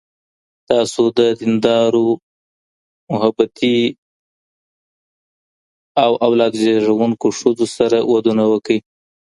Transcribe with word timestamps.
تاسو 0.69 1.01
د 1.17 1.19
ديندارو، 1.39 2.07
محبتي 3.11 3.77
او 6.03 6.11
اولاد 6.27 6.53
زيږوونکو 6.63 7.27
ښځو 7.39 7.65
سره 7.77 7.97
ودونه 8.13 8.43
وکړئ 8.51 8.79